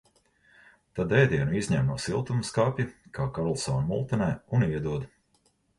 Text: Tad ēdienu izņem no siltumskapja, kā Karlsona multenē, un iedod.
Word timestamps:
Tad 0.99 1.13
ēdienu 1.17 1.59
izņem 1.59 1.85
no 1.93 1.99
siltumskapja, 2.07 2.89
kā 3.19 3.31
Karlsona 3.37 3.87
multenē, 3.95 4.33
un 4.59 4.71
iedod. 4.73 5.09